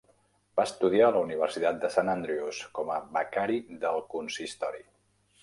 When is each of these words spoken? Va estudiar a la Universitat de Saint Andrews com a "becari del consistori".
Va 0.59 0.63
estudiar 0.69 1.03
a 1.09 1.13
la 1.17 1.21
Universitat 1.25 1.77
de 1.83 1.91
Saint 1.97 2.09
Andrews 2.15 2.63
com 2.79 2.91
a 2.95 2.99
"becari 3.19 3.61
del 3.85 4.03
consistori". 4.17 4.85